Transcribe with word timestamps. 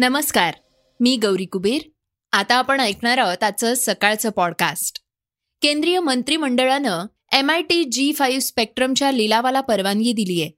नमस्कार 0.00 0.54
मी 1.00 1.16
गौरी 1.16 1.44
कुबेर. 1.44 1.82
आता 2.32 2.54
आपण 2.54 2.80
ऐकणार 2.80 3.18
आहोत 3.18 3.44
आजचं 3.44 3.74
सकाळचं 3.74 4.30
पॉडकास्ट 4.30 5.00
केंद्रीय 5.62 6.00
मंत्रिमंडळानं 6.00 7.04
M 7.32 7.50
I 7.50 7.62
T 7.62 7.84
G 7.84 8.12
five 8.12 8.40
स्पेक्ट्रमच्या 8.40 9.10
लिलावाला 9.10 9.60
परवानगी 9.60 10.12
दिली 10.12 10.42
आहे 10.42 10.50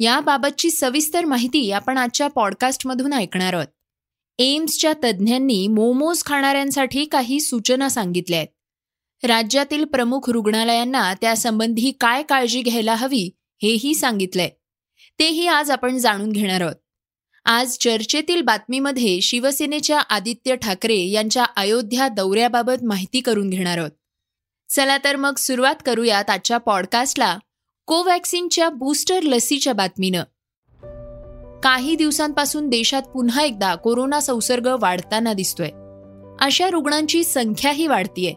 याबाबतची 0.00 0.70
सविस्तर 0.70 1.24
माहिती 1.24 1.70
आपण 1.70 1.98
आजच्या 1.98 2.28
पॉडकास्टमधून 2.28 3.12
ऐकणार 3.12 3.52
आहोत. 3.52 3.66
एम्सच्या 4.38 4.92
तज्ज्ञांनी 4.92 5.68
मोमोज 5.68 6.24
खाणाऱ्यांसाठी 6.24 7.04
काही 7.04 7.40
सूचना 7.40 7.88
सांगितल्या 7.88 8.38
आहेत 8.38 9.24
राज्यातील 9.24 9.84
प्रमुख 9.84 10.30
रुग्णालयांना 10.30 11.14
त्यासंबंधी 11.14 11.90
काय 11.90 12.22
काळजी 12.22 12.62
घ्यायला 12.62 12.94
हवी 12.94 13.30
हेही 13.62 13.94
सांगितलंय. 13.94 14.50
तेही 15.18 15.46
आज 15.46 15.70
आपण 15.70 15.98
जाणून 15.98 16.32
घेणार 16.32 16.60
आहोत. 16.60 16.74
आज 17.48 17.76
चर्चेतील 17.78 18.42
बातमीमध्ये 18.42 19.20
शिवसेनेच्या 19.20 19.98
आदित्य 19.98 20.56
ठाकरे 20.56 20.98
यांच्या 20.98 21.44
अयोध्या 21.56 22.08
दौऱ्याबाबत 22.08 22.84
माहिती 22.84 23.20
करून 23.20 23.50
घेणार 23.50 23.78
आहोत. 23.78 23.90
चला 24.70 24.98
तर 25.04 25.16
मग 25.16 25.34
सुरुवात 25.36 25.74
करूयात 25.86 26.30
आजच्या 26.30 26.58
पॉडकास्टला 26.58 27.38
कोवॅक्सिनच्या 27.86 28.68
बूस्टर 28.68 29.22
लसीच्या 29.22 29.72
बातमीनं. 29.72 30.22
काही 31.60 31.96
दिवसांपासून 31.96 32.68
देशात 32.68 33.02
पुन्हा 33.02 33.42
एकदा 33.42 33.74
कोरोना 33.74 34.20
संसर्ग 34.20 34.76
वाढताना 34.80 35.32
दिसतोय. 35.32 35.70
अशा 36.40 36.70
रुग्णांची 36.70 37.24
संख्याही 37.24 37.86
वाढतीये. 37.86 38.34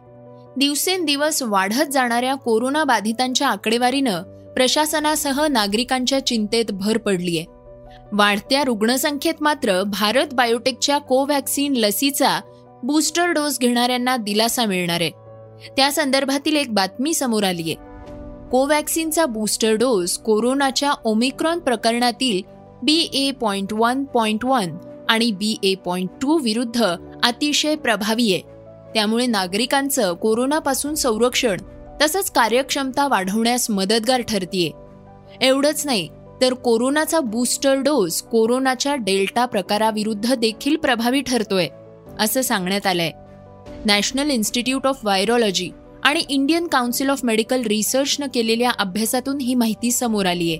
दिवसेंदिवस 0.57 1.43
वाढत 1.43 1.91
जाणाऱ्या 1.91 2.35
कोरोना 2.35 2.83
बाधितांच्या 2.83 3.47
आकडेवारीनं 3.47 4.21
प्रशासनासह 4.53 5.47
नागरिकांच्या 5.47 6.25
चिंतेत 6.25 6.65
भर 6.71 6.97
पडलीय. 6.97 7.43
वाढत्या 8.13 8.63
रुग्णसंख्येत 8.63 9.33
मात्र 9.41 9.83
भारत 9.83 10.27
बायोटेकच्या 10.33 10.97
कोव्हॅक्सिन 10.97 11.73
लसीचा 11.73 12.39
बूस्टर 12.83 13.27
डोस 13.27 13.59
घेणाऱ्यांना 13.59 14.17
दिलासा 14.17 14.65
मिळणार 14.65 15.01
आहे. 15.01 15.11
त्या 15.77 15.91
संदर्भातील 15.91 16.55
एक 16.55 16.73
बातमी 16.73 17.13
समोर 17.13 17.43
आली 17.43 17.61
आहे. 17.61 17.75
कोव्हॅक्सिनचा 18.49 19.25
बूस्टर 19.25 19.73
डोस 19.73 20.17
कोरोनाच्या 20.17 20.93
ओमिक्रॉन 21.03 21.59
प्रकरणातील 21.59 22.41
B 22.83 23.09
A 23.13 23.31
point 23.31 23.73
one 23.73 24.03
point 24.03 24.45
one 24.45 24.77
आणि 25.09 25.31
बी 25.31 25.57
ए 25.63 25.75
पॉइंट 25.75 26.09
टू 26.21 26.37
विरुद्ध 26.37 26.83
अतिशय 27.23 27.75
प्रभावी 27.75 28.33
आहे. 28.33 28.41
त्यामुळे 28.93 29.25
नागरिकांचं 29.25 30.13
कोरोनापासून 30.13 30.95
संरक्षण 30.95 31.57
तसंच 32.01 32.31
कार्यक्षमता 32.31 33.07
वाढवण्यास 33.07 33.69
मदतगार 33.69 34.21
ठरतीये. 34.21 34.71
एवढंच 35.41 35.85
नाही 35.85 36.09
तर 36.41 36.53
कोरोनाचा 36.53 37.19
बूस्टर 37.19 37.75
डोस 37.75 38.21
कोरोनाच्या 38.21 38.95
डेल्टा 38.95 39.45
प्रकाराविरुद्ध 39.45 40.35
देखील 40.35 40.75
प्रभावी 40.75 41.21
ठरतोय 41.21 41.67
असं 42.19 42.41
सांगण्यात 42.41 42.87
आलंय. 42.87 43.11
नॅशनल 43.85 44.29
इन्स्टिट्यूट 44.29 44.87
ऑफ 44.87 44.99
व्हायरोलॉजी 45.03 45.69
आणि 46.03 46.23
इंडियन 46.29 46.67
काउन्सिल 46.67 47.09
ऑफ 47.09 47.19
मेडिकल 47.23 47.61
रिसर्चनं 47.61 48.27
केलेल्या 48.33 48.71
अभ्यासातून 48.79 49.39
ही 49.39 49.55
माहिती 49.55 49.91
समोर 49.91 50.25
आली 50.25 50.49
आहे 50.49 50.59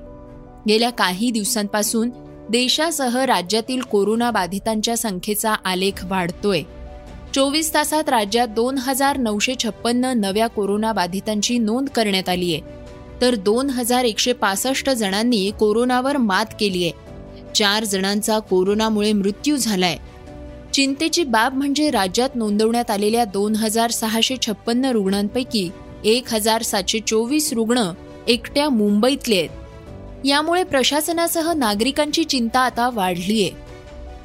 गेल्या 0.67 0.89
काही 0.89 1.31
दिवसांपासून 1.31 2.09
देशासह 2.50 3.23
राज्यातील 3.25 3.81
कोरोना 3.81 4.31
बाधितांच्या 4.31 4.97
संख्येचा 4.97 5.53
आलेख 5.66 6.03
वाढतोय. 6.03 6.61
चोवीस 7.35 7.73
तासात 7.73 8.09
राज्यात 8.09 8.47
दोन 8.47 8.77
हजार 8.77 9.17
नऊशे 9.17 9.53
छप्पन्न 9.63 10.05
नव्या 10.05 10.47
कोरोना 10.47 10.94
बाधितांची 10.94 11.57
नोंद 11.57 11.89
करण्यात 11.89 12.30
आली 12.30 12.53
आहे 12.53 12.78
तर 13.22 13.36
दोन 13.36 13.70
हजार 13.70 14.03
एकशे 14.03 14.34
पासष्ट 14.34 14.89
जणांनी 14.89 15.52
कोरोनावर 15.59 16.17
मात 16.17 16.45
केली 16.59 16.84
आहे. 16.84 17.09
चार 17.56 17.84
जणांचा 17.84 18.39
कोरोनामुळे 18.39 19.14
मृत्यू 19.14 19.58
झालाय. 19.58 19.98
चिंतेची 20.74 21.24
बाब 21.24 21.58
म्हणजे 21.58 21.91
राज्यात 21.91 22.29
नोंदवण्यात 22.35 22.91
आलेल्या 22.91 23.25
दोन 23.25 23.56
हजार 23.56 23.91
सहाशे 23.91 24.35
छप्पन्न 24.41 24.85
रुग्णांपैकी 24.85 25.69
एक 26.06 26.34
हजार 26.34 26.62
सातशे 26.62 27.00
चोवीस 27.08 27.53
रुग्ण 27.53 27.91
एकट्या 28.28 28.69
मुंबईतले 28.69 29.35
आहेत. 29.35 29.50
यामुळे 30.25 30.63
प्रशासनासह 30.63 31.53
नागरिकांची 31.53 32.24
चिंता 32.24 32.59
आता 32.59 32.90
वाढलीय. 32.90 33.50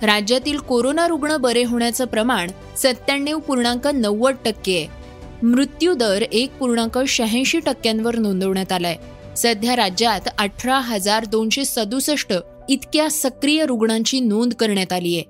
राज्यातील 0.07 0.59
कोरोना 0.59 1.07
रुग्ण 1.07 1.37
बरे 1.37 1.65
होण्याचं 1.65 2.05
प्रमाण 2.05 2.51
सत्त्याण्णव 2.77 3.39
पूर्णांक 3.39 3.87
नव्वद 3.87 4.35
टक्के 4.45 4.77
आहे. 4.77 5.04
मृत्यू 5.45 5.95
दर 5.95 6.25
एक 6.33 6.59
पूर्णांक 6.59 6.99
शहाऐंशी 7.09 7.61
टक्क्यांवर 7.61 8.17
नोंदवण्यात 8.17 8.73
आलाय. 8.73 8.97
सध्या 9.37 9.77
राज्यात 9.77 10.21
अठरा 10.39 10.79
हजार 10.79 11.25
दोनशे 11.25 11.65
सदुसष्ट 11.65 12.35
इतक्या 12.69 13.11
सक्रिय 13.11 13.67
रुग्णांची 13.67 14.21
नोंद 14.21 14.55
करण्यात 14.55 14.93
आली 14.93 15.17
आहे. 15.17 15.25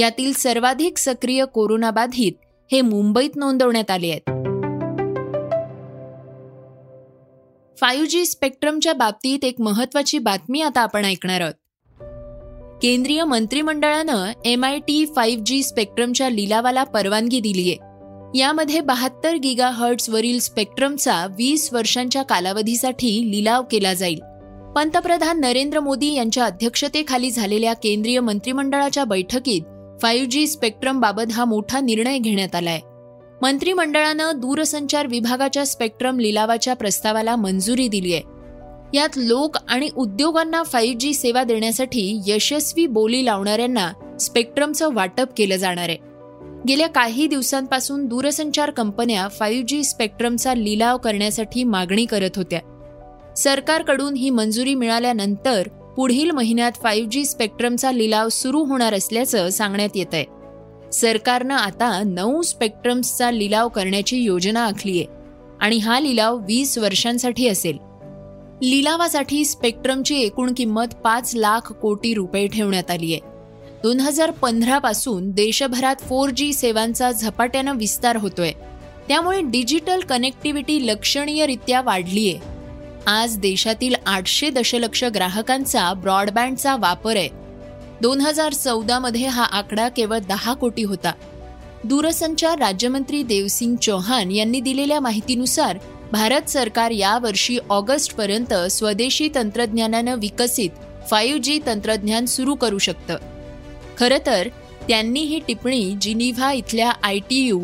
यातील 0.00 0.32
सर्वाधिक 0.32 0.98
सक्रिय 0.98 1.44
कोरोनाबाधित 1.44 2.32
हे 2.72 2.80
मुंबईत 2.80 3.30
नोंदवण्यात 3.36 3.90
आले 3.90 4.10
आहेत. 4.10 4.30
फाईव्ह 7.80 8.06
जी 8.06 8.26
स्पेक्ट्रमच्या 8.26 8.92
बाबतीत 8.92 9.44
एक 9.44 9.60
महत्वाची 9.60 10.18
बातमी 10.18 10.62
आता 10.62 10.80
आपण 10.80 11.04
ऐकणार 11.04 11.40
आहोत. 11.40 11.54
केंद्रीय 12.82 13.24
मंत्रिमंडळानं 13.24 14.32
M 14.44 14.64
I 14.64 14.78
T 14.78 15.06
five 15.16 15.42
G 15.46 15.62
स्पेक्ट्रमच्या 15.62 16.28
लिलावाला 16.28 16.84
परवानगी 16.84 17.40
दिली 17.40 17.70
आहे 17.70 17.93
यामध्ये 18.34 18.80
बहात्तर 18.80 19.36
गिगा 19.36 19.70
वरील 20.08 20.38
स्पेक्ट्रमचा 20.38 21.26
वीस 21.26 21.72
वर्षांच्या 21.72 22.22
कालावधीसाठी 22.22 23.30
लिलाव 23.30 23.62
केला 23.70 23.94
जाईल. 23.94 24.20
पंतप्रधान 24.76 25.40
नरेंद्र 25.40 25.80
मोदी 25.80 26.14
यांच्या 26.14 26.44
अध्यक्षतेखाली 26.44 27.30
झालेल्या 27.30 27.72
केंद्रीय 27.72 28.20
मंत्रिमंडळाच्या 28.20 29.04
बैठकीत 29.04 29.62
फाईव्ह 30.02 30.26
जी 30.26 30.46
स्पेक्ट्रम 30.46 31.00
बाबत 31.00 31.32
हा 31.32 31.44
मोठा 31.44 31.80
निर्णय 31.80 32.18
घेण्यात 32.18 32.54
आलाय. 32.54 32.80
मंत्रिमंडळानं 33.42 34.32
दूरसंचार 34.34 35.06
विभागाच्या 35.06 35.66
स्पेक्ट्रम 35.66 36.18
लिलावाच्या 36.18 36.74
प्रस्तावाला 36.74 37.36
मंजुरी 37.36 37.88
दिली 37.88 38.14
आहे. 38.14 38.22
यात 38.94 39.08
लोक 39.16 39.56
आणि 39.68 39.88
उद्योगांना 39.96 40.62
फाईव्ह 40.62 40.98
जी 40.98 41.14
सेवा 41.14 41.44
देण्यासाठी 41.44 42.20
यशस्वी 42.26 42.86
बोली 42.86 43.24
लावणाऱ्यांना 43.24 43.92
स्पेक्ट्रमचं 44.20 44.88
वाटप 44.92 45.26
केलं 45.36 45.56
जाणार 45.56 45.88
आहे. 45.88 46.13
गेल्या 46.68 46.88
काही 46.88 47.26
दिवसांपासून 47.26 48.06
दूरसंचार 48.06 48.70
कंपन्या 48.70 49.28
फाईव्ह 49.28 49.64
जी 49.68 49.84
स्पेक्ट्रमचा 49.84 50.54
लिलाव 50.54 50.98
करण्यासाठी 50.98 51.64
मागणी 51.64 52.04
करत 52.04 52.30
होत्या. 52.36 52.60
सरकारकडून 53.36 54.14
ही 54.14 54.30
मंजुरी 54.30 54.74
मिळाल्यानंतर 54.74 55.68
पुढील 55.96 56.30
महिन्यात 56.30 56.72
फाईव्ह 56.82 57.08
जी 57.08 57.24
स्पेक्ट्रमचा 57.24 57.92
लिलाव 57.92 58.28
सुरू 58.28 58.64
होणार 58.64 58.94
असल्याचं 58.94 59.48
सांगण्यात 59.48 59.88
येत 59.94 60.06
आहे 60.12 60.24
सरकारनं 60.92 61.54
आता 61.54 62.02
नऊ 62.02 62.42
स्पेक्ट्रम्सचा 62.42 63.30
लिलाव 63.30 63.68
करण्याची 63.68 64.16
योजना 64.16 64.64
आखली 64.64 64.98
आहे 64.98 65.06
आणि 65.60 65.78
हा 65.78 66.00
लिलाव 66.00 66.36
वीस 66.36 66.78
वर्षांसाठी 66.78 67.48
असेल. 67.48 67.76
लिलावासाठी 68.62 69.44
स्पेक्ट्रमची 69.44 70.16
एकूण 70.16 70.52
किंमत 70.56 70.94
पाच 71.04 71.34
लाख 71.34 71.72
कोटी 71.72 72.14
रुपये 72.14 72.46
ठेवण्यात 72.46 72.90
आली 72.90 73.12
आहे 73.12 73.33
दोन 73.84 74.00
हजार 74.00 74.30
पंधरापासून 74.30 75.30
देशभरात 75.30 75.96
फोर 75.96 76.30
जी 76.30 76.52
सेवांचा 76.52 77.12
झपाट्यानं 77.12 77.76
विस्तार 77.76 78.16
होतोय. 78.16 78.52
त्यामुळे 79.08 79.40
डिजिटल 79.40 80.00
कनेक्टिव्हिटी 80.00 80.86
लक्षणीयरित्या 80.86 81.80
वाढलीय. 81.80 82.34
आज 83.06 83.38
देशातील 83.38 83.94
आठशे 84.06 84.50
दशलक्ष 84.50 85.04
ग्राहकांचा 85.04 85.92
ब्रॉडबँडचा 85.92 86.76
वापर 86.76 87.16
आहे. 87.16 87.28
दोन 88.02 88.20
हजार 88.20 88.52
चौदामध्ये 88.52 89.26
हा 89.26 89.42
आकडा 89.42 89.88
केवळ 89.88 90.18
दहा 90.18 90.54
कोटी 90.54 90.82
होता. 90.82 91.12
दूरसंचार 91.84 92.58
राज्यमंत्री 92.58 93.22
देवसिंग 93.22 93.76
चौहान 93.76 94.30
यांनी 94.30 94.60
दिलेल्या 94.60 95.00
माहितीनुसार 95.00 95.78
भारत 96.12 96.48
सरकार 96.48 96.90
यावर्षी 96.90 97.58
ऑगस्टपर्यंत 97.70 98.54
स्वदेशी 98.54 99.28
तंत्रज्ञानानं 99.34 100.14
विकसित 100.18 100.70
फाईव्ह 101.10 101.40
जी 101.40 101.60
तंत्रज्ञान 101.66 102.26
सुरू 102.26 102.54
करू 102.54 102.78
शकतं. 102.78 103.33
खरं 103.98 104.18
तर 104.26 104.48
त्यांनी 104.88 105.20
ही 105.20 105.40
टिप्पणी 105.46 105.94
जिनिव्हा 106.00 106.52
इथल्या 106.52 106.92
आय 107.02 107.18
टी 107.18 107.46
यू 107.46 107.60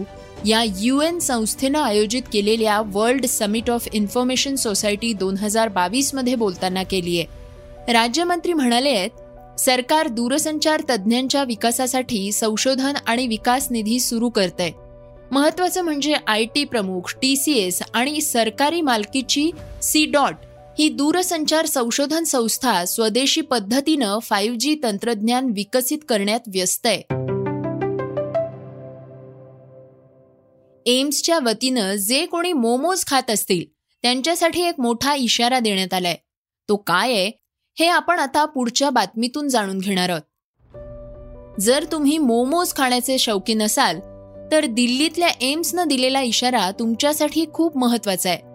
या 0.47 0.63
यू 0.81 1.01
एन 1.01 1.19
संस्थेनं 1.19 1.79
आयोजित 1.79 2.23
केलेल्या 2.33 2.83
world 2.87 3.27
summit 3.27 3.71
of 3.71 3.89
information 3.93 4.55
society 4.55 5.13
दोन 5.13 5.37
हजार 5.37 5.69
बावीसमध्ये 5.69 6.35
बोलताना 6.35 6.83
केली 6.83 7.19
आहे. 7.19 7.93
राज्यमंत्री 7.93 8.53
म्हणाले 8.53 8.91
आहेत 8.91 9.59
सरकार 9.61 10.09
दूरसंचार 10.09 10.81
तज्ज्ञांच्या 10.91 11.45
विकासासाठी 11.45 12.33
संशोधन 12.33 12.97
आणि 13.07 13.27
विकास 13.27 13.69
निधी 13.71 14.01
सुरू 14.01 14.29
करत 14.29 14.61
आहे 14.61 14.73
महत्वाचं 15.33 15.83
म्हणजे 15.83 16.15
आय 16.27 16.45
टी 16.45 16.65
प्रमुख 16.65 17.15
टी 17.23 17.37
सी 17.37 17.53
एस 17.53 17.83
आणि 17.95 18.21
सरकारी 18.21 18.81
मालकीची 18.81 19.51
सी 19.83 20.05
डॉट 20.05 20.35
ही 20.79 20.89
दूरसंचार 20.89 21.67
संशोधन 21.67 22.25
संस्था 22.25 22.85
स्वदेशी 22.85 23.41
पद्धतीनं 23.41 24.19
फाईव्ह 24.19 24.57
जी 24.57 24.77
तंत्रज्ञान 24.83 25.51
विकसित 25.55 25.99
करण्यात 26.09 26.41
व्यस्त 26.47 26.87
आहे. 26.87 27.03
एम्सच्या 30.87 31.39
वतीनं 31.39 31.95
जे 31.95 32.27
कोणी 32.27 32.53
मोमोज 32.53 33.05
खात 33.07 33.31
असतील 33.31 33.65
त्यांच्यासाठी 34.03 34.63
एक 34.63 34.81
मोठा 34.81 35.15
इशारा 35.15 35.59
देण्यात 35.59 35.95
आलाय. 35.95 36.17
तो 36.69 36.77
काय 36.77 37.13
आहे 37.13 37.31
हे 37.79 37.87
आपण 37.87 38.19
आता 38.19 38.45
पुढच्या 38.45 38.91
बातमीतून 38.91 39.49
जाणून 39.49 39.79
घेणार 39.79 40.09
आहोत. 40.09 40.23
जर 41.61 41.85
तुम्ही 41.93 42.19
मोमोज 42.19 42.75
खाण्याचे 42.75 43.19
शौकीन 43.19 43.63
असाल 43.63 44.01
तर 44.53 44.65
दिल्लीतल्या 44.65 45.29
एम्सनं 45.29 45.89
दिलेला 45.89 46.21
इशारा 46.21 46.71
तुमच्यासाठी 46.71 47.45
खूप 47.55 47.77
महत्त्वाचा 47.77 48.31
आहे. 48.31 48.50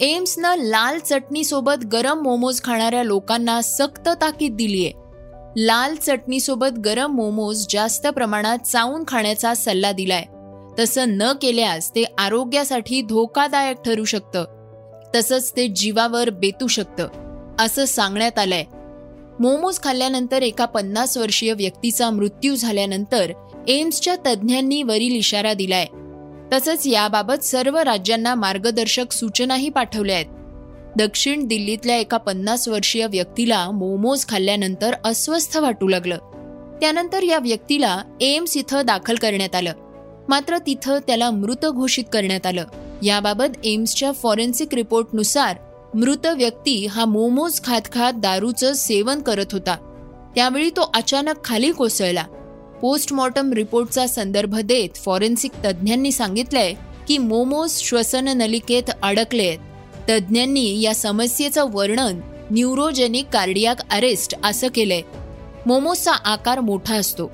एम्सनं 0.00 0.54
लाल 0.56 0.98
चटणीसोबत 0.98 1.86
गरम 1.92 2.22
मोमोज 2.22 2.62
खाणाऱ्या 2.62 3.02
लोकांना 3.02 3.62
सक्त 3.62 4.08
ताकीद 4.08 4.54
दिलीय. 4.56 4.90
लाल 5.56 5.94
चटणीसोबत 5.94 6.78
गरम 6.84 7.12
मोमोज 7.12 7.66
जास्त 7.70 8.06
प्रमाणात 8.06 8.58
चावून 8.58 9.04
खाण्याचा 9.08 9.54
सल्ला 9.54 9.92
दिलाय. 9.92 10.24
तसं 10.78 11.04
न 11.08 11.32
केल्यास 11.42 11.90
ते 11.90 12.04
आरोग्यासाठी 12.18 13.02
धोकादायक 13.02 13.76
ठरू 13.82 14.04
शकतं. 14.04 14.44
तसंच 15.14 15.52
ते 15.56 15.68
जीवावर 15.68 16.30
बेतू 16.30 16.66
शकतं 16.66 17.08
असं 17.60 17.84
सांगण्यात 17.84 18.38
आलंय. 18.38 18.64
मोमोज 19.40 19.80
खाल्ल्यानंतर 19.80 20.42
एका 20.42 20.64
पन्नास 20.64 21.16
वर्षीय 21.16 21.52
व्यक्तीचा 21.52 22.10
मृत्यू 22.10 22.56
झाल्यानंतर 22.56 23.32
एम्सच्या 23.68 24.16
तज्ज्ञांनी 24.26 24.82
वरील 24.82 25.16
इशारा 25.16 25.52
दिलाय. 25.52 25.86
तसंच 26.52 26.86
याबाबत 26.86 27.44
सर्व 27.44 27.78
राज्यांना 27.78 28.34
मार्गदर्शक 28.34 29.12
सूचनाही 29.12 29.68
पाठवल्या 29.68 30.16
आहेत. 30.16 30.26
दक्षिण 30.96 31.46
दिल्लीतल्या 31.46 31.96
एका 31.96 32.16
पन्नास 32.16 32.68
वर्षीय 32.68 33.06
व्यक्तीला 33.06 33.70
मोमोज 33.70 34.26
खाल्ल्यानंतर 34.28 34.94
अस्वस्थ 35.04 35.56
वाटू 35.56 35.88
लागलं. 35.88 36.18
त्यानंतर 36.80 37.22
या 37.22 37.38
व्यक्तीला 37.38 38.02
एम्स 38.20 38.56
इथं 38.56 38.82
दाखल 38.86 39.14
करण्यात 39.14 39.54
आलं. 39.54 39.72
मात्र 40.28 40.58
तिथं 40.58 40.98
त्याला 41.06 41.30
मृत 41.30 41.66
घोषित 41.66 42.04
करण्यात 42.12 42.46
आलं. 42.46 42.64
याबाबत 43.02 43.64
एम्सच्या 43.64 44.12
फॉरेन्सिक 44.12 44.74
रिपोर्टनुसार 44.74 45.56
मृत 45.94 46.26
व्यक्ती 46.26 46.86
हा 46.86 47.04
मोमोज 47.04 47.60
खात 47.64 47.80
खात 47.92 48.12
दारूचं 48.12 48.72
सेवन 48.72 49.20
करत 49.20 49.46
होता. 49.52 49.76
त्यावेळी 50.34 50.70
तो 50.70 50.90
अचानक 50.94 51.44
खाली 51.44 51.72
कोसळला. 51.72 52.24
पोस्टमॉर्टम 52.82 53.52
रिपोर्टचा 53.52 54.06
संदर्भ 54.06 54.56
देत 54.56 54.96
फॉरेन्सिक 54.96 55.52
तज्ज्ञांनी 55.64 56.12
सांगितलंय 56.12 56.74
की 57.08 57.18
मोमोज 57.18 57.70
श्वसन 57.70 58.28
नलिकेत 58.28 58.82
अडकलेत. 59.02 59.58
तज्ज्ञांनी 60.10 60.80
या 60.80 60.94
समस्येचं 60.94 61.64
वर्णन 61.70 62.20
न्यूरोजेनिक 62.50 63.26
कार्डियाक 63.32 63.76
अरेस्ट 63.90 64.34
असं 64.44 64.68
केलंय. 64.74 65.02
मोमोजचा 65.66 66.12
आकार 66.12 66.60
मोठा 66.60 66.94
असतो. 66.94 67.30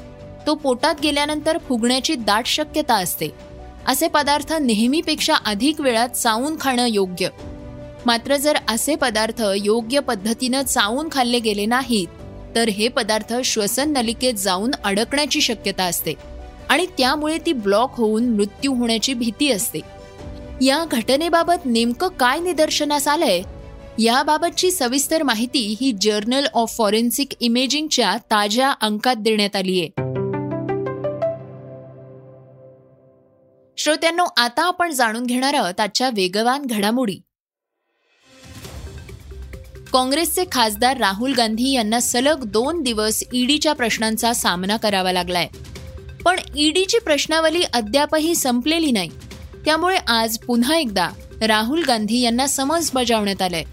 तो 0.47 0.55
पोटात 0.55 0.95
गेल्यानंतर 1.03 1.59
फुगण्याची 1.59 2.15
दाट 2.15 2.47
शक्यता 2.47 2.95
असते. 2.95 3.29
असे 3.87 4.09
पदार्थ 4.09 4.53
नेहमीपेक्षा 4.53 5.35
अधिक 5.35 5.81
वेळात 5.81 6.09
चावून 6.09 6.57
खाणं 6.61 6.87
योग्य. 6.87 7.29
मात्र 8.07 8.37
जर 8.37 8.57
असे 8.69 8.95
पदार्थ 8.95 9.43
योग्य 9.57 10.01
पद्धतीनं 10.01 10.63
चावून 10.63 11.09
खाल्ले 11.13 11.39
गेले 11.39 11.67
नाहीत 11.67 12.09
तर 12.55 12.69
हे 12.69 12.89
पदार्थ 12.89 13.35
श्वसन 13.45 13.93
नलिकेत 13.93 14.35
जाऊन 14.35 14.71
अडकण्याची 14.85 15.41
शक्यता 15.41 15.85
असते 15.85 16.13
आणि 16.69 16.87
त्यामुळे 16.99 17.39
ती 17.47 17.53
ब्लॉक 17.53 17.91
होऊन 17.97 18.25
मृत्यू 18.29 18.75
होण्याची 18.75 19.15
भीती 19.15 19.51
असते. 19.51 19.81
या 20.61 20.85
घटनेबाबत 20.91 21.67
नेमकं 21.67 22.09
काय 22.09 22.41
निदर्शनास 22.41 23.09
आलंय? 23.09 23.43
याबाबतची 23.99 24.71
सविस्तर 24.71 25.23
माहिती 25.23 25.77
ही 25.81 25.93
जर्नल 26.01 26.47
ऑफ 26.55 26.77
फॉरेन्सिक 26.77 27.29
इमेजिंगच्या 27.41 28.17
ताज्या 28.17 28.71
अंकात 28.81 29.17
देण्यात 29.17 29.57
आली 29.57 29.81
आहे. 29.81 29.89
श्रोत्यांनो 33.77 34.25
आता 34.37 34.63
आपण 34.63 34.91
जाणून 34.91 35.27
घेणार 35.27 35.55
आहोत 35.55 35.81
आजच्या 35.81 36.09
वेगवान 36.09 36.67
घडामोडी. 36.67 37.19
काँग्रेसचे 39.95 40.45
खासदार 40.53 40.97
राहुल 40.97 41.33
गांधी 41.33 41.73
यांना 41.73 42.01
सलग 42.01 42.45
दोन 42.45 42.83
दिवस 42.83 43.23
ईडीच्या 43.33 43.73
प्रश्नांचा 43.73 44.33
सामना 44.33 44.77
करावा 44.77 45.13
लागलाय. 45.13 45.47
पण 46.25 46.39
ईडीची 46.57 46.99
प्रश्नावली 46.99 47.63
अद्यापही 47.63 48.35
संपलेली 48.35 48.91
नाही. 48.91 49.11
त्यामुळे 49.65 49.97
आज 49.97 50.39
पुन्हा 50.39 50.77
एकदा 50.77 51.09
राहुल 51.43 51.85
गांधी 51.89 52.21
यांना 52.21 52.47
समन्स 52.47 52.91
बजावण्यात 52.95 53.43
आलंय. 53.43 53.65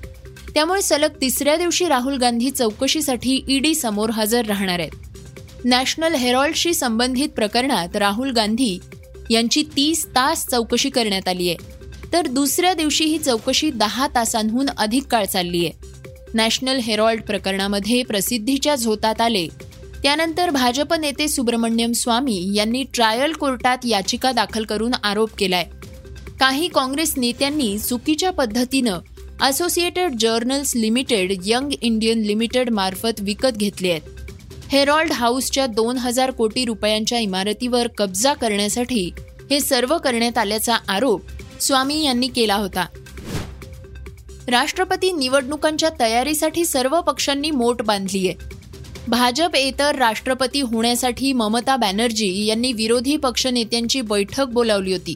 त्यामुळे 0.54 0.82
सलग 0.82 1.08
तिसऱ्या 1.22 1.56
दिवशी 1.56 1.88
राहुल 1.88 2.18
गांधी 2.18 2.52
चौकशीसाठी 2.52 3.42
ईडी 3.48 3.76
समोर 3.76 4.10
हजर 4.10 4.46
राहणार 4.46 4.80
आहेत. 4.80 4.92
नॅशनल 5.66 6.16
हेरॉल्डशी 6.16 6.74
संबंधित 6.74 7.30
प्रकरणात 7.30 7.96
राहुल 7.96 8.32
गांधी 8.32 8.80
यांची 9.30 9.64
तीस 9.64 10.06
तास 10.06 10.48
चौकशी 10.48 10.90
करण्यात 10.90 11.28
आली 11.28 11.50
आहे 11.50 11.82
तर 12.14 12.28
दुसऱ्या 12.28 12.74
दिवशी 12.74 13.06
ही 13.06 13.18
चौकशी 13.18 13.72
दहा 13.72 14.08
तासांहून 14.16 14.66
अधिक 14.78 15.04
काळ 15.04 15.26
चालली 15.26 15.66
आहे 15.66 15.81
नॅशनल 16.34 16.80
हेरॉल्ड 16.80 17.22
प्रकरणामध्ये 17.22 18.04
प्रसिद्धीच्या 18.04 18.76
झोतात 18.76 19.22
आले. 19.22 19.48
त्यानंतर 20.04 20.50
भाजप 20.50 20.94
नेते 20.94 21.28
सुब्रमण्यम 21.28 21.92
स्वामी 21.92 22.52
यांनी 22.54 22.84
ट्रायल 22.94 23.32
कोर्टात 23.32 23.78
याचिका 23.86 24.32
दाखल 24.32 24.64
करून 24.64 24.92
आरोप 25.04 25.30
केलाय. 25.38 25.66
काही 26.40 26.68
काँग्रेस 26.68 27.14
नेत्यांनी 27.18 27.80
चुकीच्या 27.80 28.32
पद्धतीनं 28.32 29.00
associated 29.42 30.16
journals 30.20 30.76
limited 30.76 31.34
young 31.46 31.70
Indian 31.82 32.20
limited 32.20 32.70
मार्फत 32.70 33.22
विकत 33.22 33.58
घेतले 33.58 33.90
आहेत. 33.90 34.02
हेरॉल्ड 34.72 35.12
हाऊसच्या 35.12 35.66
दोन 35.66 35.98
हजार 35.98 36.32
कोटी 36.32 36.66
रुपयांच्या 36.66 37.20
इमारतीवर 37.20 37.88
कब्जा 37.88 38.34
करण्यासाठी 38.34 39.12
हे 39.52 39.60
सर्व 39.60 39.98
करण्यात 39.98 40.38
आल्याचा 40.38 40.76
आरोप 40.88 41.22
स्वामी 41.62 42.06
यांनी 42.06 42.28
केला 42.28 42.56
होता. 42.56 42.86
राष्ट्रपती 44.52 45.12
निवडणुकांच्या 45.12 45.90
तयारीसाठी 46.00 46.66
सर्व 46.66 47.02
पक्षांनी 47.02 47.52
मोठ 47.52 47.82
बांधली 47.82 48.28
आहे. 48.28 48.36
भाजप 49.08 49.56
इतर 49.56 49.96
राष्ट्रपती 49.96 50.62
होण्यासाठी 50.62 51.34
ममता 51.34 51.76
बॅनर्जी 51.76 52.46
यांनी 52.46 52.74
विरोधी 52.74 53.18
पक्षनेत्यांची 53.18 54.02
बैठक 54.02 54.46
बोलावली 54.46 54.92
होती. 54.92 55.16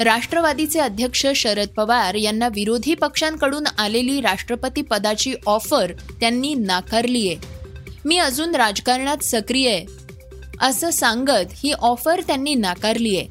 राष्ट्रवादीचे 0.00 0.78
अध्यक्ष 0.78 1.26
शरद 1.36 1.68
पवार 1.68 2.14
यांना 2.14 2.48
विरोधी 2.48 2.94
पक्षांकडून 2.94 3.64
आलेली 3.78 4.20
राष्ट्रपती 4.20 4.82
पदाची 4.82 5.34
ऑफर 5.46 5.92
त्यांनी 6.20 6.54
नाकारली 6.54 7.28
आहे. 7.28 7.36
मी 8.04 8.18
अजून 8.18 8.54
राजकारणात 8.54 9.24
सक्रिय 9.24 9.70
आहे. 9.70 9.86
असं 10.60 10.90
सांगत 10.90 11.46
ही 11.52 11.72
ऑफर 11.72 12.20
त्यांनी 12.26 12.54
नाकारली 12.54 13.16
आहे. 13.16 13.26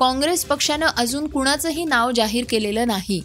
काँग्रेस 0.00 0.44
पक्षानं 0.44 0.86
अजून 0.86 1.26
कुणाचंही 1.26 1.84
नाव 1.84 2.10
जाहीर 2.10 2.44
केलेलं 2.48 2.86
नाही. 2.86 3.22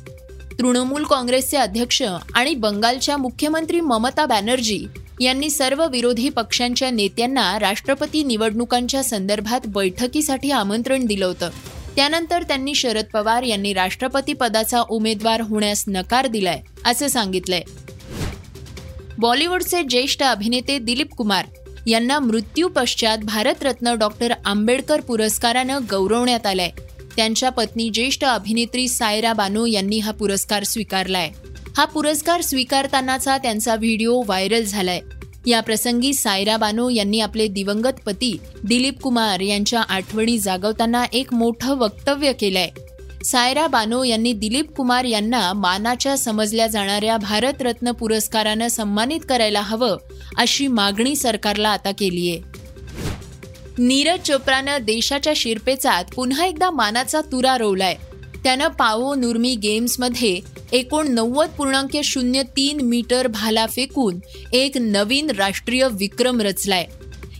तृणमूल 0.60 1.04
काँग्रेसचे 1.04 1.58
अध्यक्ष 1.58 2.02
आणि 2.36 2.56
बंगालच्या 2.56 3.18
मुख्यमंत्री 3.18 3.82
ममता 3.82 4.26
बॅनर्जी 4.26 4.86
यांनी 5.22 5.50
सर्व 5.50 5.88
विरोधी 5.88 6.30
पक्षांच्या 6.30 6.92
नेत्यांना 6.92 7.60
राष्ट्रपती 7.60 8.24
निवडणुकांच्या 8.24 9.04
संदर्भात 9.04 9.68
बैठकीसाठी 9.68 10.52
आमंत्रण 10.52 11.06
दिलं 11.06 11.26
होतं. 11.26 11.50
त्यानंतर 11.96 12.44
त्यांनी 12.44 12.76
शरद 12.76 13.06
पवार 13.14 13.44
यांनी 13.44 13.74
राष्ट्रपती 13.74 14.34
पदाचा 14.34 14.82
उमेदवार 14.90 15.42
होण्यास 15.42 15.84
नकार 15.88 16.28
दिलाय 16.28 16.62
असं 16.86 17.08
सांगितलंय. 17.08 17.62
बॉलिवूडचे 19.18 19.84
ज्येष्ठ 19.84 20.24
अभिनेते 20.24 20.78
दिलीप 20.78 21.14
कुमार 21.14 21.46
यांना 21.88 22.20
मृत्यू 22.20 22.68
पश्चात 22.68 23.18
भारतरत्न 23.18 23.96
डॉक्टर 23.96 24.34
आंबेडकर 24.46 25.02
पुरस्कारानं 25.02 25.80
गौरवण्यात 25.92 26.46
आलंय. 26.46 26.70
त्यांच्या 27.16 27.50
पत्नी 27.50 27.90
ज्येष्ठ 27.90 28.26
अभिनेत्री 28.26 28.88
सायरा 28.88 29.34
बानो 29.34 29.66
यांनी 29.66 30.00
हा 30.00 30.12
पुरस्कार 30.12 30.64
स्वीकारलाय. 30.64 31.30
हा 31.78 31.86
पुरस्कार 31.86 32.42
स्वीकारतानाचा 32.42 33.38
त्यांचा 33.38 33.76
व्हिडिओ 33.76 34.22
व्हायरल 34.22 34.64
झालाय. 34.64 35.00
या 35.46 35.60
प्रसंगी 35.62 36.14
सायरा 36.14 36.58
बानो 36.58 36.90
यांनी 36.90 37.20
आपले 37.20 37.48
दिवंगत 37.48 38.00
पती 38.06 38.38
दिलीप 38.64 39.00
कुमार 39.02 39.40
यांच्या 39.40 39.82
आठवणी 39.82 40.38
जागवताना 40.40 41.04
एक 41.14 41.34
मोठं 41.34 41.78
वक्तव्य 41.78 42.34
केलंय. 42.34 42.70
सायरा 43.24 43.68
बानो 43.68 44.04
यांनी 44.04 44.34
दिलीप 44.34 44.72
कुमार 44.72 45.06
यांना 45.06 45.54
मानाच्या 45.54 46.18
समजल्या 46.18 46.68
जाणाऱ्या 46.68 47.18
भारतरत्न 47.18 47.92
पुरस्कारानं 47.92 48.68
सन्मानित 48.68 49.20
करायला 49.30 49.62
हवं 49.62 49.98
अशी 50.38 50.68
मागणी 50.68 51.16
सरकारला 51.16 51.70
आता 51.70 51.92
केली 51.92 52.30
आहे 52.30 52.63
नीरज 53.80 54.20
चोप्रानं 54.20 54.78
देशाच्या 54.82 55.34
शिरपेचात 55.36 56.04
पुन्हा 56.16 56.46
एकदा 56.46 56.72
मानाचा 56.72 57.22
तुरा 57.22 57.58
रोवलाय. 57.58 57.96
त्यानं 58.44 58.68
पाओ 58.68 59.16
नुर्मी 59.16 59.56
गेम्समध्ये 59.56 60.40
एकोणनव्वद 60.72 61.50
पूर्णांक 61.50 61.98
शून्य 62.04 62.44
तीन 62.44 62.82
मीटर 62.82 63.28
भाला 63.28 63.66
फेकून 63.66 64.20
एक 64.54 64.78
नवीन 64.78 65.30
राष्ट्रीय 65.30 65.88
विक्रम 65.92 66.42
रचलाय. 66.42 66.86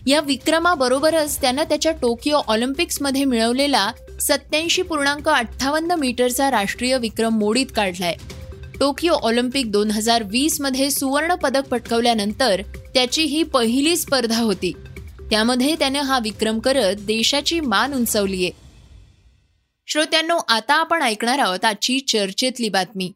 या 0.06 0.20
विक्रमाबरोबरच 0.20 1.40
त्यानं 1.40 1.62
त्याच्या 1.62 1.92
टोकियो 1.92 2.40
ऑलिम्पिक्समध्ये 2.46 3.24
मिळवलेला 3.24 3.92
सत्याऐंशी 4.20 4.82
पूर्णांक 4.82 5.28
अठ्ठावन्न 5.28 5.92
मीटरचा 5.92 6.50
राष्ट्रीय 6.50 6.98
विक्रम 6.98 7.38
मोडीत 7.38 7.66
काढलाय. 7.76 8.14
टोकियो 8.80 9.12
ऑलिम्पिक 9.12 9.72
दोन 9.72 9.90
हजार 9.90 10.22
वीसमध्ये 10.22 10.90
सुवर्ण 10.90 11.34
पदक 11.34 11.68
पटकवल्यानंतर 11.68 12.62
त्याची 12.94 13.22
ही 13.22 13.42
पहिली 13.42 13.96
स्पर्धा 13.96 14.40
होती. 14.40 14.72
त्यामध्ये 15.30 15.74
त्यानं 15.74 16.00
हा 16.00 16.18
विक्रम 16.18 16.58
करत 16.58 16.96
देशाची 16.96 17.60
मान 17.60 17.94
उंचवलीये 17.94 18.50
श्रोत्यांनो 19.86 20.36
आता 20.48 20.74
आपण 20.74 21.02
ऐकणार 21.02 21.38
आहोत 21.38 21.64
आजची 21.64 22.00
चर्चेतली 22.00 22.68
बातमी. 22.68 23.12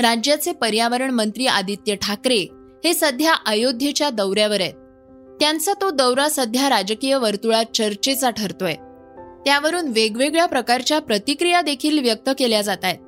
राज्याचे 0.00 0.52
पर्यावरण 0.52 1.10
मंत्री 1.10 1.46
आदित्य 1.46 1.94
ठाकरे 1.94 2.46
हे 2.84 2.94
सध्या 2.94 3.34
अयोध्येच्या 3.46 4.10
दौऱ्यावर 4.10 4.60
आहेत. 4.60 4.74
त्यांचा 5.40 5.72
तो 5.80 5.90
दौरा 5.90 6.28
सध्या 6.28 6.68
राजकीय 6.68 7.16
वर्तुळात 7.16 7.64
चर्चेचा 7.74 8.30
ठरतोय. 8.30 8.74
त्यावरून 9.44 9.88
वेगवेगळ्या 9.88 10.46
प्रकारच्या 10.46 10.98
प्रतिक्रिया 10.98 11.62
देखील 11.62 11.98
व्यक्त 11.98 12.30
केल्या 12.38 12.62
जात 12.62 12.84
आहेत. 12.84 12.98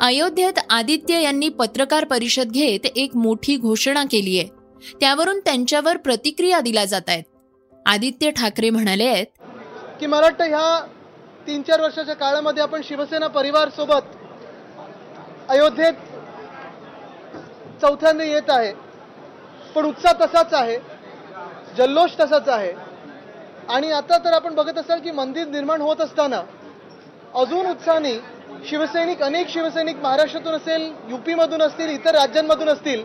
अयोध्येत 0.00 0.58
आदित्य 0.70 1.22
यांनी 1.22 1.48
पत्रकार 1.48 2.04
परिषद 2.04 2.50
घेत 2.50 2.86
एक 2.96 3.16
मोठी 3.16 3.56
घोषणा 3.56 4.04
केली 4.10 4.38
आहे. 4.38 4.63
त्यावरून 5.00 5.38
त्यांच्यावर 5.40 5.96
प्रतिक्रिया 5.96 6.60
दिल्या 6.60 6.84
जात 6.84 7.08
आहेत. 7.08 7.24
आदित्य 7.86 8.30
ठाकरे 8.30 8.70
म्हणाले 8.70 9.06
आहेत 9.06 9.26
की 10.00 10.06
मला 10.06 10.22
वाटतं 10.22 10.44
ह्या 10.44 10.80
तीन 11.46 11.62
चार 11.62 11.80
वर्षाच्या 11.80 12.14
काळामध्ये 12.14 12.62
आपण 12.62 12.80
शिवसेना 12.84 13.26
परिवार 13.28 13.68
सोबत 13.68 14.16
अयोध्येत 15.50 15.92
चौथ्यांदा 17.82 18.24
येत 18.24 18.50
आहे. 18.50 18.72
पण 19.74 19.84
उत्साह 19.84 20.12
तसाच 20.20 20.54
आहे 20.54 20.78
जल्लोष 21.76 22.10
तसाच 22.20 22.48
आहे. 22.48 22.72
आणि 23.68 23.90
आता 23.92 24.18
तर 24.24 24.32
आपण 24.32 24.54
बघत 24.54 24.78
असाल 24.78 25.00
की 25.00 25.10
मंदिर 25.10 25.46
निर्माण 25.48 25.80
होत 25.80 26.00
असताना 26.00 26.42
अजून 27.40 27.66
उत्साहाने 27.66 28.14
शिवसैनिक 28.68 29.22
अनेक 29.22 29.48
शिवसैनिक 29.50 29.96
महाराष्ट्रातून 30.02 30.54
असेल 30.54 30.82
युपीमधून 31.08 31.62
असतील 31.62 31.90
इतर 31.90 32.14
राज्यांमधून 32.14 32.68
असतील 32.68 33.04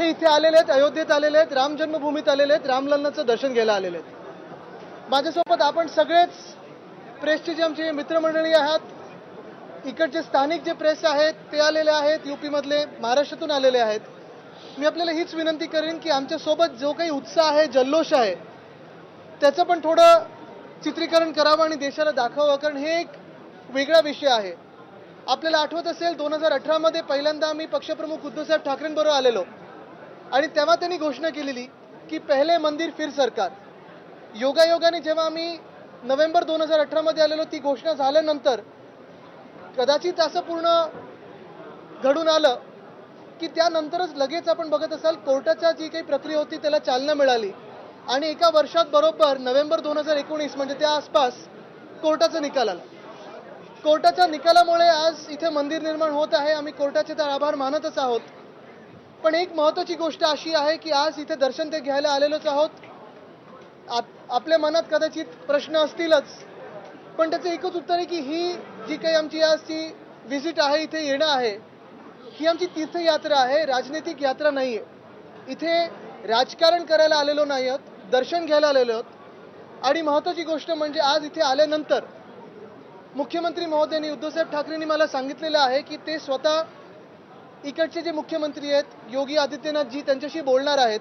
हे 0.00 0.08
इथे 0.10 0.26
आलेले 0.26 0.56
आहेत 0.56 0.70
अयोध्येत 0.70 1.10
आलेले 1.12 1.38
आहेत 1.38 1.52
राम 1.52 1.74
जन्मभूमीत 1.76 2.28
आलेले 2.28 2.52
आहेत 2.52 2.66
रामलल्लाचं 2.66 3.26
दर्शन 3.26 3.52
घ्यायला 3.52 3.72
आलेले 3.72 3.98
आहेत. 3.98 5.10
माझ्यासोबत 5.10 5.62
आपण 5.62 5.86
सगळेच 5.96 6.30
प्रेसचे 7.20 7.54
जे 7.54 7.62
आमचे 7.62 7.90
मित्रमंडळी 7.90 8.52
आहात. 8.52 8.78
इकडचे 9.84 10.22
स्थानिक 10.22 10.62
जे 10.64 10.72
प्रेस 10.72 11.04
आहेत 11.04 11.34
ते 11.52 11.60
आलेले 11.60 11.90
आहेत 11.90 12.26
यूपीमधले 12.26 12.84
महाराष्ट्रातून 13.00 13.50
आलेले 13.50 13.78
आहेत. 13.78 14.00
मी 14.78 14.86
आपल्याला 14.86 15.12
हीच 15.12 15.34
विनंती 15.34 15.66
करेन 15.66 15.98
की 15.98 16.10
आमच्यासोबत 16.10 16.80
जो 16.80 16.92
काही 16.92 17.10
उत्साह 17.10 17.46
आहे 17.48 17.66
जल्लोष 17.68 18.12
आहे 18.14 18.34
त्याचं 19.40 19.62
पण 19.64 19.80
थोडं 19.84 20.24
चित्रीकरण 20.84 21.32
करावं 21.32 21.64
आणि 21.64 21.76
देशाला 21.76 22.10
दाखवावं 22.10 22.56
कारण 22.56 22.76
हे 22.76 22.98
एक 23.00 23.08
वेगळा 23.70 24.00
विषय 24.04 24.28
आहे. 24.28 24.52
आपल्याला 25.28 25.58
आठवत 25.58 25.86
असेल 25.86 26.16
दोन 26.16 26.32
हजार 26.32 26.52
अठरामध्ये 26.52 27.00
पहिल्यांदा 27.08 27.48
आम्ही 27.48 27.66
पक्षप्रमुख 27.68 28.26
उद्धवसाहेब 28.26 28.60
ठाकरेंबरोबर 28.62 29.16
आलेलो. 29.16 29.42
आणि 30.32 30.46
तेव्हा 30.46 30.74
त्यांनी 30.74 30.96
घोषणा 30.96 31.28
केलेली 31.28 31.64
की 32.10 32.18
पहिले 32.18 32.56
मंदिर 32.58 32.90
फिर 32.98 33.10
सरकार. 33.10 33.50
योगायोगाने 34.34 35.00
जेव्हा 35.00 35.24
आम्ही 35.24 35.56
नोव्हेंबर 36.02 36.44
दोन 36.44 36.60
हजार 36.60 36.80
अठरामध्ये 36.80 37.22
आलेलो 37.22 37.44
ती 37.44 37.58
घोषणा 37.58 37.92
झाल्यानंतर 37.92 38.60
कदाचित 39.78 40.20
असं 40.20 40.40
पूर्ण 40.40 40.68
घडून 42.02 42.28
आलं 42.28 42.54
की 43.40 43.46
त्यानंतरच 43.46 44.14
लगेच 44.16 44.48
आपण 44.48 44.68
बघत 44.70 44.92
असाल 44.92 45.14
कोर्टाच्या 45.26 45.70
जी 45.70 45.88
काही 45.88 46.04
प्रक्रिया 46.04 46.38
होती 46.38 46.56
त्याला 46.56 46.78
चालना 46.78 47.14
मिळाली. 47.14 47.50
आणि 48.08 48.28
एका 48.28 48.48
वर्षात 48.54 48.84
बरोबर 48.92 49.38
नोव्हेंबर 49.38 49.80
दोन 49.80 49.98
हजार 49.98 50.16
एकोणीस 50.16 50.56
म्हणजे 50.56 50.74
त्या 50.74 50.90
आसपास 50.90 51.34
कोर्टाचा 52.02 52.40
निकाल 52.40 52.68
आला. 52.68 52.80
कोर्टाच्या 53.84 54.26
निकालामुळे 54.26 54.86
आज 54.88 55.24
इथे 55.30 55.48
मंदिर 55.48 55.82
निर्माण 55.82 56.10
होत 56.10 56.28
आहे. 56.32 56.52
आम्ही 56.52 56.72
कोर्टाचे 56.72 57.14
तर 57.14 57.28
आभार 57.28 57.54
मानतच 57.54 57.98
आहोत. 57.98 58.20
पण 59.24 59.34
एक 59.34 59.52
महत्वाची 59.54 59.94
गोष्ट 59.94 60.22
अशी 60.24 60.54
आहे 60.54 60.76
की 60.76 60.90
आज 60.90 61.18
इथे 61.20 61.34
दर्शन 61.36 61.72
ते 61.72 61.80
घ्यायला 61.80 62.10
आलेलोच 62.10 62.46
आहोत. 62.46 62.68
आप 63.88 64.04
आपल्या 64.30 64.58
मनात 64.58 64.82
कदाचित 64.90 65.26
प्रश्न 65.46 65.76
असतीलच. 65.76 66.36
पण 67.18 67.30
त्याचं 67.30 67.48
एकच 67.48 67.76
उत्तर 67.76 67.94
आहे 67.94 68.04
की 68.04 68.20
ही 68.20 68.52
जी 68.88 68.96
काही 68.96 69.14
आमची 69.14 69.40
आजची 69.42 69.84
व्हिजिट 70.26 70.60
आहे 70.60 70.82
इथे 70.82 71.04
येणं 71.06 71.26
आहे 71.26 71.56
ही 72.32 72.46
आमची 72.46 72.66
तीर्थयात्रा 72.76 73.38
आहे 73.38 73.64
राजनैतिक 73.66 74.22
यात्रा 74.22 74.50
नाही 74.50 74.76
आहे 74.76 75.52
इथे 75.52 75.84
राजकारण 76.28 76.84
करायला 76.84 77.16
आलेलो 77.16 77.44
नाही 77.44 77.68
आहोत 77.68 78.10
दर्शन 78.12 78.46
घ्यायला 78.46 78.68
आलेलो 78.68 78.92
आहोत. 78.92 79.04
आणि 79.84 80.02
महत्त्वाची 80.02 80.42
गोष्ट 80.44 80.70
म्हणजे 80.70 81.00
आज 81.00 81.24
इथे 81.24 81.40
आल्यानंतर 81.42 82.04
मुख्यमंत्री 83.16 83.66
महोदयांनी 83.66 84.10
उद्धवसाहेब 84.10 84.50
ठाकरेंनी 84.52 84.84
मला 84.84 85.06
सांगितलेलं 85.06 85.58
आहे 85.58 85.80
की 85.82 85.96
ते 86.06 86.18
स्वतः 86.18 86.60
इकडचे 87.64 88.00
जे 88.00 88.12
मुख्यमंत्री 88.12 88.70
आहेत 88.72 88.84
योगी 89.12 89.36
आदित्यनाथजी 89.36 90.00
त्यांच्याशी 90.00 90.40
बोलणार 90.40 90.78
आहेत 90.78 91.00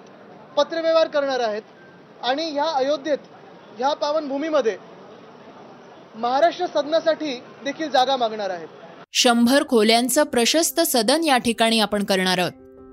पत्रव्यवहार 0.57 1.07
करणार 1.07 1.39
आहेत 1.39 1.61
आणि 2.23 2.49
ह्या 2.49 2.65
अयोध्येत 2.65 3.17
ह्या 3.77 3.93
पावनभूमीमध्ये 3.93 4.77
महाराष्ट्र 6.15 6.65
सदनासाठी 6.65 7.33
देखील 7.63 7.89
जागा 7.89 8.15
मागणार 8.15 8.49
आहेत. 8.49 8.67
शंभर 9.13 9.63
खोल्यांचं 9.69 10.23
प्रशस्त 10.23 10.79
सदन 10.79 11.23
या 11.23 11.37
ठिकाणी 11.37 11.79
आपण 11.79 12.03
करणार 12.03 12.37
आहोत. 12.37 12.51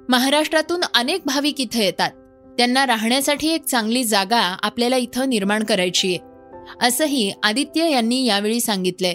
महाराष्ट्रातून 0.08 0.80
अनेक 0.94 1.23
भाविक 1.26 1.61
इथे 1.61 1.85
येतात. 1.85 2.11
त्यांना 2.58 2.87
राहण्यासाठी 2.87 3.49
एक 3.49 3.64
चांगली 3.64 4.04
जागा 4.04 4.56
आपल्याला 4.62 4.96
इथं 4.96 5.28
निर्माण 5.28 5.64
करायची 5.64 6.16
आहे. 6.16 6.87
असंही 6.87 7.32
आदित्य 7.42 7.90
यांनी 7.90 8.25
यावेळी 8.26 8.61
सांगितलंय. 8.61 9.14